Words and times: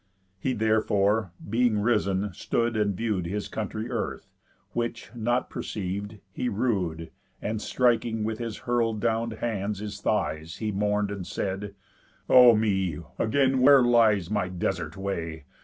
He 0.39 0.53
therefore, 0.53 1.31
being 1.47 1.77
risen, 1.77 2.33
stood 2.33 2.75
and 2.75 2.97
view'd 2.97 3.27
His 3.27 3.47
country 3.47 3.87
earth; 3.91 4.31
which, 4.71 5.11
not 5.13 5.51
perceiv'd, 5.51 6.17
he 6.31 6.49
rued, 6.49 7.11
And, 7.39 7.61
striking 7.61 8.23
with 8.23 8.39
his 8.39 8.57
hurl'd 8.65 8.99
down 8.99 9.29
hands 9.29 9.77
his 9.77 10.01
thighs, 10.01 10.55
He 10.57 10.71
mourn'd, 10.71 11.11
and 11.11 11.27
said: 11.27 11.75
"O 12.27 12.55
me! 12.55 12.97
Again 13.19 13.59
where 13.61 13.83
lies 13.83 14.31
My 14.31 14.49
desert 14.49 14.97
way? 14.97 15.45